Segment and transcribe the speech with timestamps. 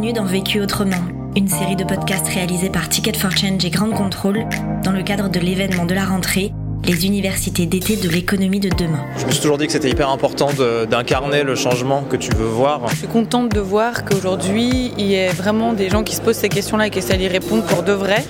[0.00, 0.96] Bienvenue dans Vécu autrement,
[1.36, 4.46] une série de podcasts réalisés par Ticket for Change et Grand Control
[4.82, 6.54] dans le cadre de l'événement de la rentrée,
[6.86, 9.04] les universités d'été de l'économie de demain.
[9.18, 10.48] Je me suis toujours dit que c'était hyper important
[10.88, 12.88] d'incarner le changement que tu veux voir.
[12.88, 16.36] Je suis contente de voir qu'aujourd'hui, il y a vraiment des gens qui se posent
[16.36, 18.24] ces questions-là et qui essaient d'y répondre pour de vrai.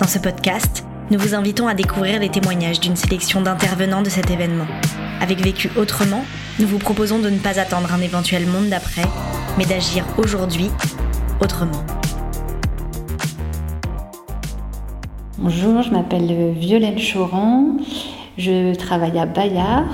[0.00, 4.30] Dans ce podcast, nous vous invitons à découvrir les témoignages d'une sélection d'intervenants de cet
[4.30, 4.66] événement.
[5.20, 6.24] Avec Vécu autrement,
[6.58, 9.04] nous vous proposons de ne pas attendre un éventuel monde d'après,
[9.58, 10.70] mais d'agir aujourd'hui
[11.42, 11.72] autrement.
[15.38, 17.78] Bonjour, je m'appelle Violaine Choran,
[18.38, 19.88] je travaille à Bayard,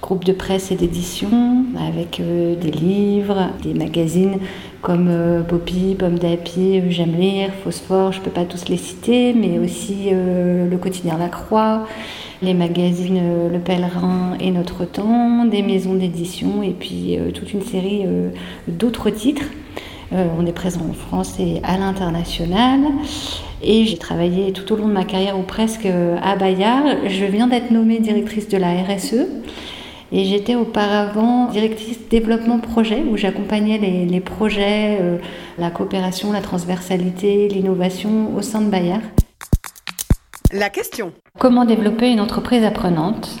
[0.00, 4.38] groupe de presse et d'édition avec euh, des livres, des magazines
[4.80, 9.34] comme euh, Poppy, Pomme d'Api, J'aime lire, Phosphore, je ne peux pas tous les citer,
[9.34, 11.86] mais aussi euh, le quotidien La Croix,
[12.42, 18.04] les magazines Le Pèlerin et Notre Temps, des maisons d'édition et puis toute une série
[18.68, 19.46] d'autres titres.
[20.12, 22.80] On est présent en France et à l'international.
[23.62, 26.84] Et j'ai travaillé tout au long de ma carrière ou presque à Bayard.
[27.08, 29.26] Je viens d'être nommée directrice de la RSE.
[30.12, 35.18] Et j'étais auparavant directrice développement projet, où j'accompagnais les, projets, euh,
[35.58, 39.00] la coopération, la transversalité, l'innovation au sein de Bayard.
[40.52, 41.12] La question.
[41.38, 43.40] Comment développer une entreprise apprenante?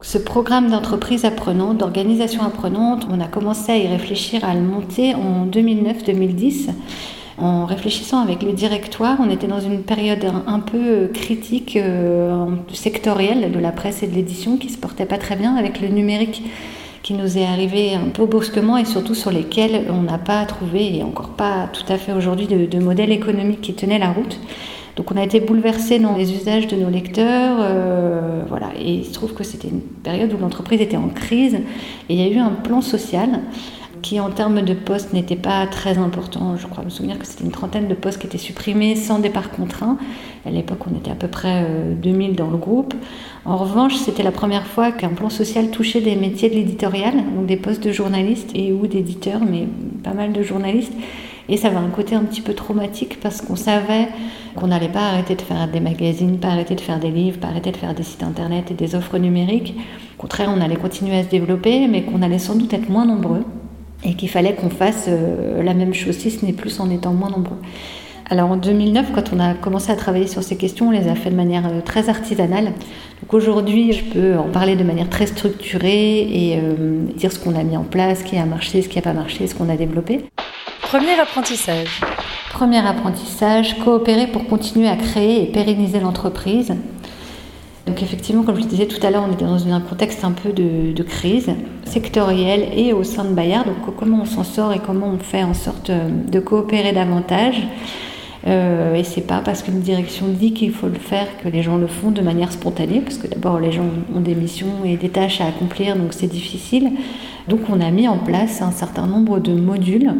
[0.00, 5.14] Ce programme d'entreprise apprenante, d'organisation apprenante, on a commencé à y réfléchir, à le monter
[5.14, 6.70] en 2009-2010.
[7.36, 13.50] En réfléchissant avec le directoire, on était dans une période un, peu critique euh, sectorielle
[13.50, 16.42] de la presse et de l'édition qui se portait pas très bien avec le numérique
[17.04, 20.96] qui nous est arrivé un peu brusquement et surtout sur lesquels on n'a pas trouvé,
[20.96, 24.40] et encore pas tout à fait aujourd'hui, de, modèle économique qui tenait la route.
[24.96, 28.68] Donc on a été bouleversé dans les usages de nos lecteurs, euh, voilà.
[28.78, 32.16] Et il se trouve que c'était une période où l'entreprise était en crise et il
[32.16, 33.40] y a eu un plan social
[34.02, 36.56] qui en termes de postes n'était pas très important.
[36.58, 39.50] Je crois me souvenir que c'était une trentaine de postes qui étaient supprimés sans départ
[39.50, 39.96] contraint.
[40.44, 41.66] À l'époque, on était à peu près
[42.02, 42.92] 2000 euh, dans le groupe.
[43.46, 47.46] En revanche, c'était la première fois qu'un plan social touchait des métiers de l'éditorial, donc
[47.46, 49.66] des postes de journalistes et ou d'éditeurs, mais
[50.02, 50.92] pas mal de journalistes.
[51.48, 54.08] Et ça avait un côté un petit peu traumatique parce qu'on savait
[54.56, 57.48] qu'on n'allait pas arrêter de faire des magazines, pas arrêter de faire des livres, pas
[57.48, 59.74] arrêter de faire des sites internet et des offres numériques.
[60.18, 63.06] Au contraire, on allait continuer à se développer, mais qu'on allait sans doute être moins
[63.06, 63.44] nombreux
[64.04, 67.12] et qu'il fallait qu'on fasse euh, la même chose, si ce n'est plus en étant
[67.12, 67.58] moins nombreux.
[68.30, 71.14] Alors en 2009, quand on a commencé à travailler sur ces questions, on les a
[71.14, 72.72] fait de manière euh, très artisanale.
[73.22, 77.54] Donc aujourd'hui, je peux en parler de manière très structurée et euh, dire ce qu'on
[77.54, 79.68] a mis en place, ce qui a marché, ce qui n'a pas marché, ce qu'on
[79.68, 80.24] a développé.
[80.84, 82.00] Premier apprentissage.
[82.52, 86.74] Premier apprentissage, coopérer pour continuer à créer et pérenniser l'entreprise.
[87.86, 90.32] Donc effectivement, comme je le disais tout à l'heure, on était dans un contexte un
[90.32, 91.50] peu de, crise
[91.84, 93.66] sectorielle et au sein de Bayard.
[93.66, 97.62] Donc comment on s'en sort et comment on fait en sorte euh, de coopérer davantage?
[98.46, 101.78] Euh, et c'est pas parce qu'une direction dit qu'il faut le faire que les gens
[101.78, 105.08] le font de manière spontanée, parce que d'abord les gens ont des missions et des
[105.08, 106.92] tâches à accomplir, donc c'est difficile.
[107.48, 110.12] Donc on a mis en place un certain nombre de modules.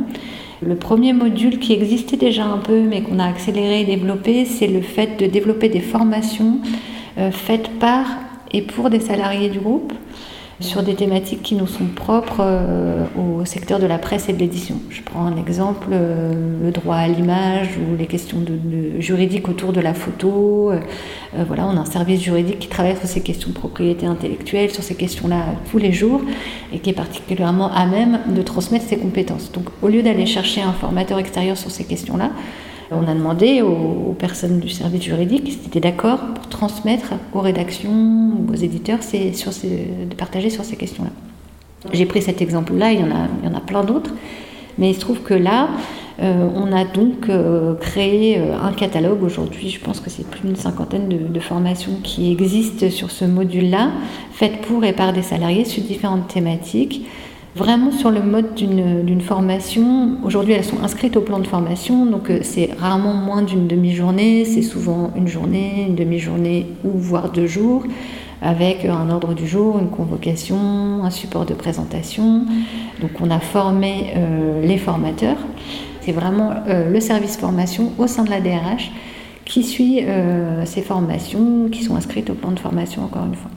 [0.67, 4.67] Le premier module qui existait déjà un peu, mais qu'on a accéléré et développé, c'est
[4.67, 6.61] le fait de développer des formations
[7.19, 8.07] euh, faites par
[8.51, 9.93] et pour des salariés du groupe
[10.61, 14.39] sur des thématiques qui nous sont propres euh, au secteur de la presse et de
[14.39, 14.77] l'édition.
[14.91, 16.33] Je prends un exemple, euh,
[16.65, 18.39] le droit à l'image ou les questions
[18.99, 20.73] juridiques autour de la photo.
[21.47, 24.83] voilà, on a un service juridique qui travaille sur ces questions de propriété intellectuelle, sur
[24.83, 26.21] ces questions-là tous les jours
[26.73, 29.51] et qui est particulièrement à même de transmettre ses compétences.
[29.53, 32.31] Donc au lieu d'aller chercher un formateur extérieur sur ces questions-là,
[32.91, 37.91] on a demandé aux, personnes du service juridique s'ils étaient d'accord pour transmettre aux rédactions
[37.91, 41.11] ou aux éditeurs sur de partager sur ces questions-là.
[41.93, 44.13] J'ai pris cet exemple-là, il, y en a, il y en a plein d'autres,
[44.79, 45.69] mais il se trouve que là,
[46.21, 49.23] euh, on a donc euh, créé euh, un catalogue.
[49.23, 53.91] Aujourd'hui, je pense que c'est plus d'une cinquantaine de, formations qui existent sur ce module-là,
[54.33, 57.05] faites pour et par des salariés sur différentes thématiques
[57.55, 60.19] vraiment sur le mode d'une formation.
[60.25, 64.45] Aujourd'hui, elles sont inscrites au plan de formation, donc euh, c'est rarement moins d'une demi-journée,
[64.45, 67.85] c'est souvent une journée, une demi-journée ou voire deux jours,
[68.43, 72.45] avec un ordre du jour, une convocation, un support de présentation.
[73.01, 75.39] Donc on a formé euh, les formateurs.
[76.01, 78.91] C'est vraiment euh, le service formation au sein de la DRH
[79.45, 80.01] qui suit
[80.65, 83.51] ces formations qui sont inscrites au plan de formation, encore une fois.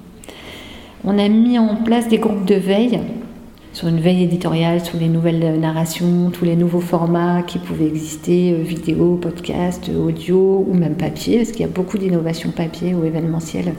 [1.05, 2.99] On a mis en place des groupes de veille
[3.73, 8.53] sur une veille éditoriale, sur les nouvelles narrations, tous les nouveaux formats qui pouvaient exister,
[8.53, 13.05] euh, vidéo, podcast, audio ou même papier, parce qu'il y a beaucoup d'innovations papier ou
[13.05, 13.73] événementielles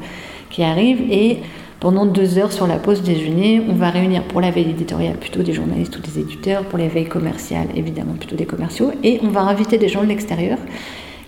[0.50, 1.02] qui arrivent.
[1.10, 1.38] Et
[1.80, 5.42] pendant deux heures sur la pause déjeuner, on va réunir pour la veille éditoriale plutôt
[5.42, 9.28] des journalistes ou des éditeurs, pour les veilles commerciales évidemment plutôt des commerciaux, et on
[9.28, 10.58] va inviter des gens de l'extérieur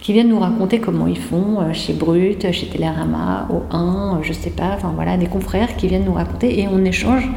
[0.01, 4.23] qui viennent nous raconter comment ils font euh, chez Brut, chez Télérama, au 1, euh,
[4.23, 7.29] je sais pas, enfin voilà, des confrères qui viennent nous raconter et on échange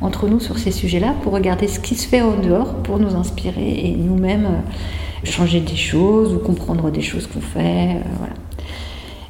[0.00, 3.14] entre nous sur ces sujets-là pour regarder ce qui se fait en dehors, pour nous
[3.14, 7.96] inspirer et nous-mêmes euh, changer des choses ou comprendre des choses qu'on fait.
[8.18, 8.34] voilà.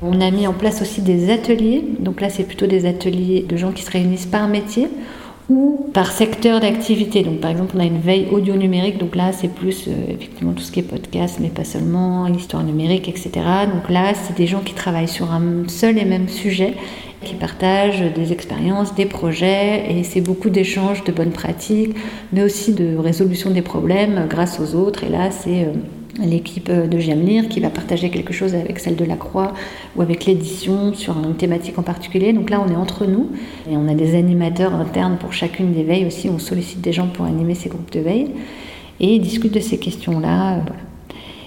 [0.03, 1.85] On a mis en place aussi des ateliers.
[1.99, 4.89] Donc là, c'est plutôt des ateliers de gens qui se réunissent par métier
[5.51, 7.23] ou par secteur d'activité.
[7.23, 8.99] Donc par exemple, on a une veille audio numérique.
[8.99, 12.63] Donc là, c'est plus euh, effectivement tout ce qui est podcast, mais pas seulement, histoire
[12.63, 13.31] numérique, etc.
[13.73, 16.75] Donc là, c'est des gens qui travaillent sur un seul et même sujet
[17.25, 21.95] qui partagent des expériences, des projets, et c'est beaucoup d'échanges de bonnes pratiques,
[22.33, 25.05] mais aussi de résolution des problèmes grâce aux autres.
[25.05, 25.73] Et là, c'est euh,
[26.21, 29.53] l'équipe de Jamlir qui va partager quelque chose avec celle de la Croix
[29.97, 32.33] ou avec l'édition sur une thématique en particulier.
[32.33, 33.31] Donc là, on est entre nous
[33.71, 36.29] et on a des animateurs internes pour chacune des veilles aussi.
[36.29, 38.29] On sollicite des gens pour animer ces groupes de veille
[39.01, 40.57] et ils discutent de ces questions-là.
[40.57, 40.61] Euh,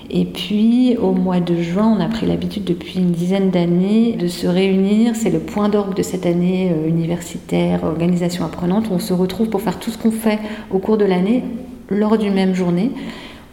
[0.10, 4.28] et puis, au mois de juin, on a pris l'habitude depuis une dizaine d'années de
[4.28, 5.16] se réunir.
[5.16, 8.90] C'est le point d'orgue de cette année euh, universitaire, organisation apprenante.
[8.92, 10.40] On se retrouve pour faire tout ce qu'on fait
[10.72, 11.44] au cours de l'année
[11.90, 12.92] lors d'une même journée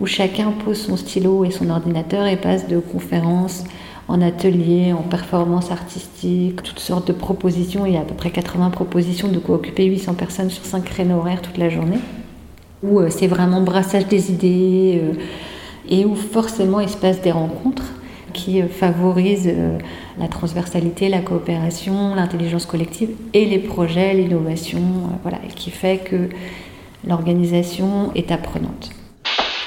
[0.00, 3.64] où chacun pose son stylo et son ordinateur et passe de conférences
[4.08, 7.87] en ateliers, en performances artistiques, toutes sortes de propositions.
[7.87, 10.82] Il y a à peu près 80 propositions de quoi occuper 800 personnes sur 5
[10.85, 11.99] créneaux horaires toute la journée.
[12.82, 15.12] Où euh, c'est vraiment brassage des idées euh,
[15.88, 17.85] et où forcément il se passe des rencontres
[18.32, 19.52] qui euh, favorisent
[20.19, 24.81] la transversalité, la coopération, l'intelligence collective et les projets, l'innovation,
[25.23, 26.31] voilà, et qui fait que
[27.06, 28.91] l'organisation est apprenante.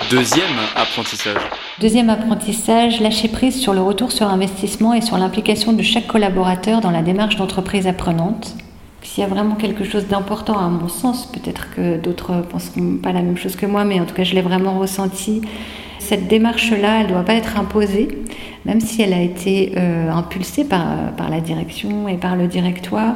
[0.09, 1.37] Deuxième apprentissage.
[1.79, 6.81] Deuxième apprentissage, lâcher prise sur le retour sur investissement et sur l'implication de chaque collaborateur
[6.81, 8.55] dans la démarche d'entreprise apprenante.
[9.01, 12.97] S'il y a vraiment quelque chose d'important à mon sens, peut-être que d'autres ne penseront
[13.01, 15.41] pas la même chose que moi, mais en tout cas je l'ai vraiment ressenti.
[15.99, 18.07] Cette démarche-là, elle ne doit pas être imposée,
[18.65, 23.15] même si elle a été euh, impulsée par, par la direction et par le directoire.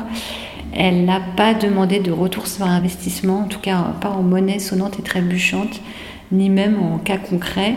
[0.73, 4.99] Elle n'a pas demandé de retour sur investissement, en tout cas pas en monnaie sonnante
[4.99, 5.81] et trébuchante
[6.31, 7.75] ni même en cas concret.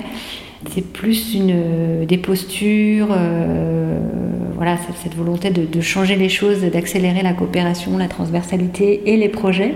[0.69, 3.99] C'est plus une, des postures, euh,
[4.57, 9.75] voilà, cette volonté de, changer les choses, d'accélérer la coopération, la transversalité et les projets.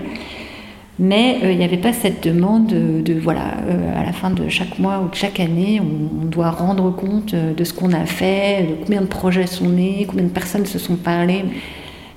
[0.99, 4.47] Mais euh, il n'y avait pas cette demande de, voilà, euh, à la fin de
[4.47, 8.05] chaque mois ou de chaque année, on, on doit rendre compte de ce qu'on a
[8.05, 11.45] fait, de combien de projets sont nés, combien de personnes se sont parlé.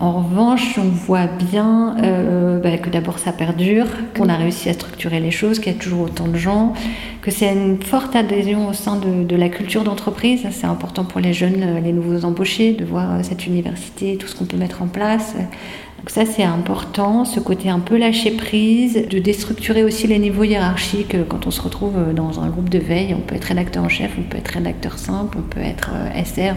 [0.01, 3.87] En revanche, on voit bien euh, bah, que d'abord ça perdure,
[4.17, 6.73] qu'on a réussi à structurer les choses, qu'il y a toujours autant de gens,
[7.21, 10.47] que c'est une forte adhésion au sein de, la culture d'entreprise.
[10.53, 14.29] C'est important pour les jeunes, euh, les nouveaux embauchés, de voir euh, cette université, tout
[14.29, 15.35] ce qu'on peut mettre en place.
[15.99, 20.45] Donc ça c'est important, ce côté un peu lâcher prise, de déstructurer aussi les niveaux
[20.45, 21.17] hiérarchiques.
[21.29, 24.13] Quand on se retrouve dans un groupe de veille, on peut être rédacteur en chef,
[24.19, 25.91] on peut être rédacteur simple, on peut être
[26.25, 26.55] SR.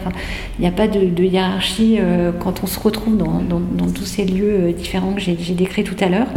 [0.59, 1.97] il n'y a pas de, hiérarchie
[2.39, 6.07] quand on se retrouve dans, dans tous ces lieux différents que j'ai décrits tout à
[6.07, 6.27] l'heure.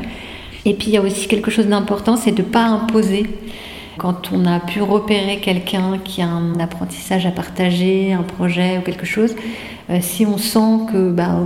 [0.65, 3.27] Et puis il y a aussi quelque chose d'important, c'est de ne pas imposer.
[3.99, 8.81] Quand on a pu repérer quelqu'un qui a un apprentissage à partager, un projet ou
[8.81, 9.35] quelque chose,
[9.91, 11.38] euh, si on sent que bah,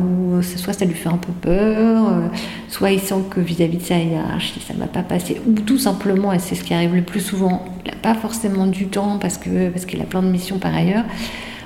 [0.57, 2.29] soit ça lui fait un peu peur, euh,
[2.69, 5.79] soit il sent que vis-à-vis de sa hiérarchie ça ne va pas passer, ou tout
[5.79, 9.19] simplement, et c'est ce qui arrive le plus souvent, il n'a pas forcément du temps
[9.19, 11.05] parce qu'il parce qu'il a plein de missions par ailleurs,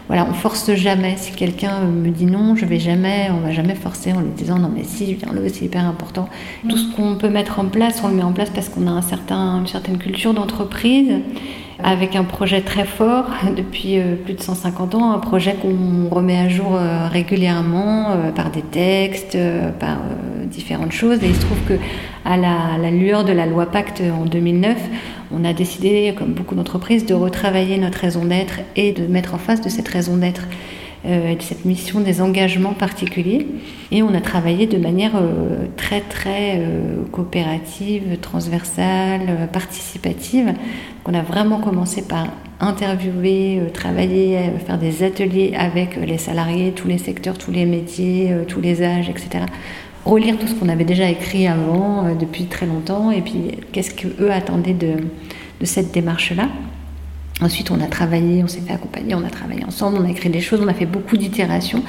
[0.09, 1.17] voilà, on force jamais.
[1.17, 4.59] Si quelqu'un me dit non, je vais jamais, on va jamais forcer en lui disant
[4.59, 6.29] non mais si, viens-le, c'est hyper important.
[6.69, 8.91] Tout ce qu'on peut mettre en place, on le met en place parce qu'on a
[8.91, 11.13] un certain, une certaine culture d'entreprise
[11.83, 16.39] avec un projet très fort depuis euh, plus de 150 ans, un projet qu'on remet
[16.39, 19.37] à jour euh, régulièrement euh, par des textes,
[19.79, 19.99] par
[20.53, 21.23] différentes choses.
[21.23, 21.75] Et il se trouve que
[22.25, 24.77] à la, lueur de la loi Pacte en 2009,
[25.33, 29.39] on a décidé, comme beaucoup d'entreprises, de retravailler notre raison d'être et de mettre en
[29.39, 30.47] face de cette raison d'être
[31.05, 33.49] euh, de cette mission des engagements particuliers.
[33.91, 40.47] Et on a travaillé de manière euh, très très euh, coopérative, transversale, participative.
[40.47, 40.55] Donc
[41.09, 42.29] on a vraiment commencé par
[42.61, 48.61] interviewer, travailler, faire des ateliers avec les salariés, tous les secteurs, tous les métiers, tous
[48.61, 49.47] les âges, etc
[50.05, 54.31] relire tout ce qu'on avait déjà écrit avant, depuis très longtemps, et puis qu'est-ce qu'eux
[54.31, 54.97] attendaient de,
[55.61, 56.49] de cette démarche-là.
[57.41, 60.29] Ensuite, on a travaillé, on s'est fait accompagner, on a travaillé ensemble, on a écrit
[60.29, 61.83] des choses, on a fait beaucoup d'itérations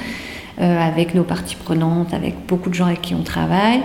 [0.62, 3.82] euh, avec nos parties prenantes, avec beaucoup de gens avec qui on travaille.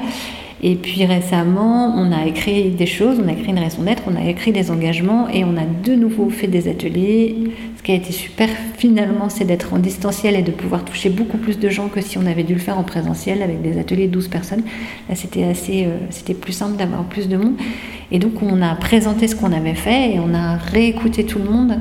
[0.63, 4.17] Et puis récemment, on a écrit des choses, on a écrit une raison d'être, on
[4.17, 7.37] a écrit des engagements et on a de nouveau fait des ateliers.
[7.79, 11.37] Ce qui a été super finalement, c'est d'être en distanciel et de pouvoir toucher beaucoup
[11.37, 14.07] plus de gens que si on avait dû le faire en présentiel avec des ateliers
[14.07, 14.63] de 12 personnes.
[15.09, 17.55] Là, c'était assez, euh, c'était plus simple d'avoir plus de monde.
[18.11, 21.45] Et donc, on a présenté ce qu'on avait fait et on a réécouté tout le
[21.45, 21.79] monde,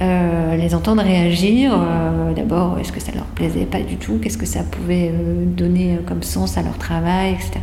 [0.00, 1.72] euh, les entendre réagir.
[1.74, 4.18] Euh, d'abord, est-ce que ça leur plaisait Pas du tout?
[4.22, 5.12] Qu'est-ce que ça pouvait
[5.46, 7.60] donner comme sens à leur travail, etc.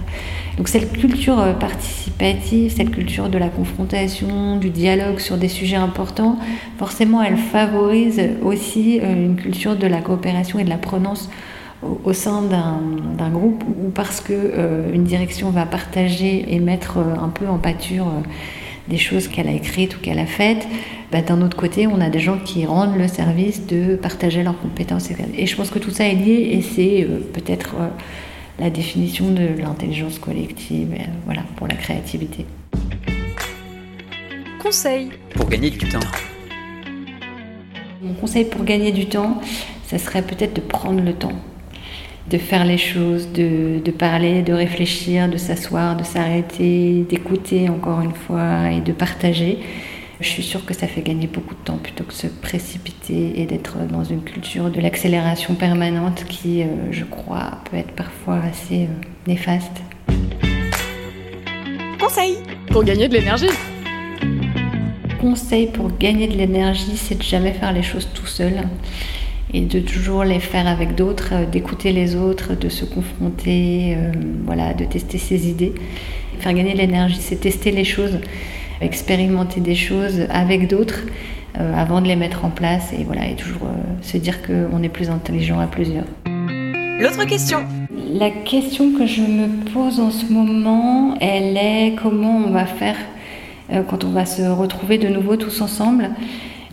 [0.57, 6.37] Donc, cette culture participative, cette culture de la confrontation, du dialogue sur des sujets importants,
[6.79, 7.78] forcément, elle favorise
[8.41, 11.29] aussi une culture de la coopération et de la prononce
[11.81, 17.15] au, sein d'un groupe ou parce que euh, une direction va partager et mettre euh,
[17.21, 18.21] un peu en pâture euh,
[18.87, 20.67] des choses qu'elle a écrites ou qu'elle a faites,
[21.11, 24.59] bah, d'un autre côté, on a des gens qui rendent le service de partager leurs
[24.59, 25.09] compétences.
[25.37, 27.75] Et je pense que tout ça est lié et c'est peut-être
[28.59, 30.89] la définition de l'intelligence collective
[31.25, 32.45] voilà, pour la créativité.
[34.59, 35.99] Conseil pour gagner du temps.
[38.09, 39.39] Mon conseil pour gagner du temps,
[39.85, 41.35] ça serait peut-être de prendre le temps
[42.29, 48.01] de faire les choses, de, de parler, de réfléchir, de s'asseoir, de s'arrêter, d'écouter encore
[48.01, 49.57] une fois et de partager.
[50.19, 53.45] Je suis sûre que ça fait gagner beaucoup de temps plutôt que se précipiter et
[53.45, 58.83] d'être dans une culture de l'accélération permanente qui, euh, je crois, peut être parfois assez
[58.83, 59.81] euh, néfaste.
[61.99, 62.37] Conseil
[62.69, 63.49] pour gagner de l'énergie.
[65.19, 68.53] Conseil pour gagner de l'énergie, c'est de jamais faire les choses tout seul
[69.53, 74.11] et de toujours les faire avec d'autres, euh, d'écouter les autres, de se confronter, euh,
[74.45, 75.73] voilà, de tester ses idées.
[76.39, 78.19] Faire gagner l'énergie, c'est tester les choses,
[78.79, 81.01] expérimenter des choses avec d'autres
[81.59, 83.67] euh, avant de les mettre en place et voilà, et toujours
[84.01, 86.05] se dire qu'on est plus intelligent à plusieurs.
[86.99, 87.59] L'autre question.
[88.13, 92.95] La question que je me pose en ce moment, elle est comment on va faire
[93.87, 96.09] quand on va se retrouver de nouveau tous ensemble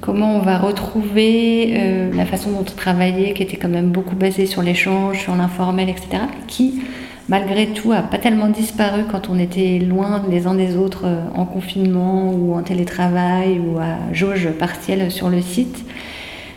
[0.00, 4.17] comment on va retrouver euh, la façon dont on travaillait, qui était quand même beaucoup
[4.17, 6.81] basée sur l'échange, sur l'informel, etc., qui,
[7.29, 11.23] malgré tout, a pas tellement disparu quand on était loin les uns des autres euh,
[11.35, 15.85] en confinement ou en télétravail ou à jauge partielle sur le site.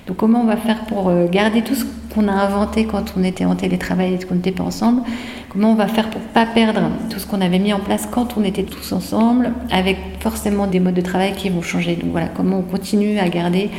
[0.08, 3.24] Donc comment on va faire pour euh, garder tout ce qu'on a inventé quand on
[3.24, 5.03] était en télétravail et qu'on n'était pas ensemble
[5.50, 8.38] Comment on va faire pour pas perdre tout ce qu'on avait mis en place quand
[8.38, 11.96] on était tous ensemble, avec forcément des modes de travail qui vont changer.
[11.96, 13.72] Donc voilà, comment on continue à garder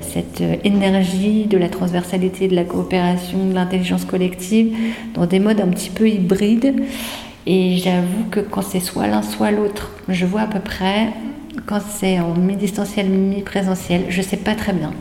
[0.00, 4.74] cette euh, énergie de la transversalité, de la coopération, de l'intelligence collective
[5.12, 6.74] dans des modes un petit peu hybrides.
[7.46, 11.08] Et j'avoue que quand c'est soit l'un, soit l'autre, je vois à peu près.
[11.66, 14.92] Quand c'est en mi-distanciel, mi-présentiel, je sais pas très bien.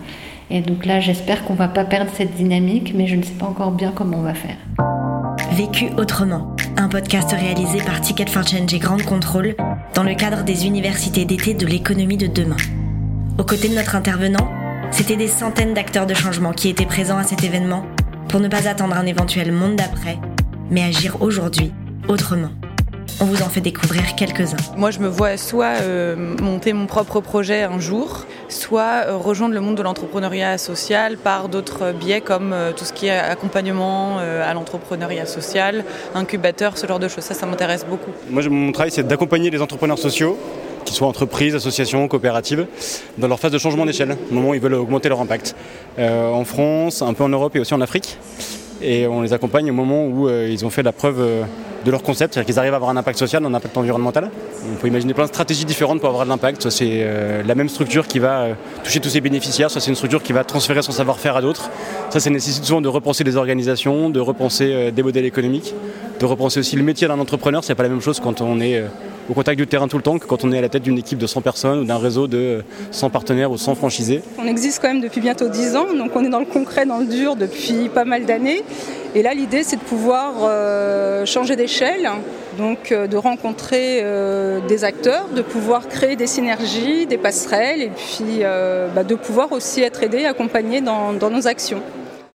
[0.50, 3.46] Et donc là, j'espère qu'on va pas perdre cette dynamique, mais je ne sais pas
[3.46, 4.58] encore bien comment on va faire.
[5.58, 9.56] Vécu autrement, un podcast réalisé par Ticket for Change et Grande Contrôle
[9.96, 12.58] dans le cadre des universités d'été de l'économie de demain.
[13.40, 14.52] Aux côtés de notre intervenant,
[14.92, 17.88] c'était des centaines d'acteurs de changement qui étaient présents à cet événement
[18.30, 20.20] pour ne pas attendre un éventuel monde d'après,
[20.70, 21.72] mais agir aujourd'hui
[22.08, 22.52] autrement.
[23.20, 24.76] On vous en fait découvrir quelques-uns.
[24.78, 29.54] Moi, je me vois soit euh, monter mon propre projet un jour, soit euh, rejoindre
[29.54, 34.20] le monde de l'entrepreneuriat social par d'autres biais comme euh, tout ce qui est accompagnement
[34.20, 35.84] à l'entrepreneuriat social,
[36.16, 37.24] incubateur, ce genre de choses.
[37.24, 38.12] Ça, ça m'intéresse beaucoup.
[38.30, 40.38] Moi, mon travail, c'est d'accompagner les entrepreneurs sociaux
[40.86, 42.66] qu'ils soient entreprises, associations, coopératives,
[43.18, 45.54] dans leur phase de changement d'échelle, au moment où ils veulent augmenter leur impact.
[45.98, 48.18] en France, un peu en Europe et aussi en Afrique.
[48.82, 51.46] Et on les accompagne au moment où ils ont fait la preuve
[51.88, 54.30] de leur concept, c'est-à-dire qu'ils arrivent à avoir un impact social, un impact environnemental.
[54.70, 56.62] On peut imaginer plein de stratégies différentes pour avoir de l'impact.
[56.62, 58.54] Soit c'est euh, la même structure qui va euh,
[58.84, 61.70] toucher tous ses bénéficiaires, soit c'est une structure qui va transférer son savoir-faire à d'autres.
[62.10, 65.74] Ça, ça nécessite souvent de repenser les organisations, de repenser euh, des modèles économiques,
[66.20, 67.64] de repenser aussi le métier d'un entrepreneur.
[67.64, 68.84] C'est pas la même chose quand on est
[69.30, 70.98] au contact du terrain tout le temps que quand on est à la tête d'une
[70.98, 74.22] équipe de 100 personnes ou d'un réseau de 100 partenaires ou 100 franchisés.
[74.40, 77.00] On existe quand même depuis bientôt 10 ans, donc on est dans le concret, dans
[77.00, 78.64] le dur depuis pas mal d'années.
[79.16, 82.08] Et là, l'idée, c'est de pouvoir euh, changer d'échelle,
[82.58, 87.90] donc euh, de rencontrer euh, des acteurs, de pouvoir créer des synergies, des passerelles, et
[87.90, 88.42] puis
[88.96, 91.82] bah, de pouvoir aussi être aidé, accompagné dans nos actions.